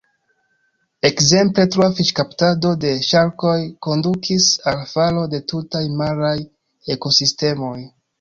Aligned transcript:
Ekzemple, 1.07 1.65
troa 1.75 1.89
fiŝkaptado 1.99 2.71
de 2.85 2.93
ŝarkoj 3.07 3.57
kondukis 3.89 4.47
al 4.73 4.81
falo 4.95 5.27
de 5.35 5.43
tutaj 5.53 5.83
maraj 6.01 6.33
ekosistemoj. 6.97 7.77